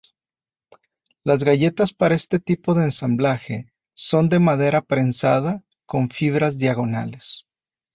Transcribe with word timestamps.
Las 1.23 1.43
galletas 1.43 1.93
para 1.93 2.15
este 2.15 2.39
tipo 2.39 2.73
de 2.73 2.85
ensamblaje 2.85 3.71
son 3.93 4.29
de 4.29 4.39
madera 4.39 4.81
prensada 4.81 5.63
con 5.85 6.09
fibras 6.09 6.57
diagonales. 6.57 7.45